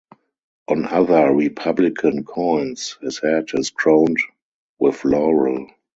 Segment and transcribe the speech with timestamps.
[0.67, 4.17] On other Republican coins, his head is crowned
[4.79, 5.67] with laurel.